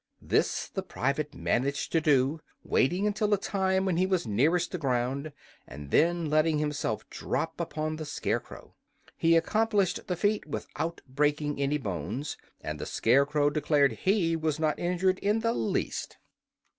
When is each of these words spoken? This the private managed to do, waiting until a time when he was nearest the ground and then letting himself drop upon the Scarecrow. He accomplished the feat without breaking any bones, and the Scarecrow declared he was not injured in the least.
This 0.19 0.67
the 0.67 0.81
private 0.81 1.35
managed 1.35 1.91
to 1.91 2.01
do, 2.01 2.41
waiting 2.63 3.05
until 3.05 3.35
a 3.35 3.37
time 3.37 3.85
when 3.85 3.97
he 3.97 4.07
was 4.07 4.25
nearest 4.25 4.71
the 4.71 4.79
ground 4.79 5.31
and 5.67 5.91
then 5.91 6.27
letting 6.27 6.57
himself 6.57 7.07
drop 7.11 7.59
upon 7.61 7.97
the 7.97 8.05
Scarecrow. 8.05 8.73
He 9.15 9.35
accomplished 9.35 10.07
the 10.07 10.15
feat 10.15 10.47
without 10.47 11.01
breaking 11.07 11.61
any 11.61 11.77
bones, 11.77 12.35
and 12.61 12.79
the 12.79 12.87
Scarecrow 12.87 13.51
declared 13.51 13.91
he 13.91 14.35
was 14.35 14.59
not 14.59 14.79
injured 14.79 15.19
in 15.19 15.41
the 15.41 15.53
least. 15.53 16.17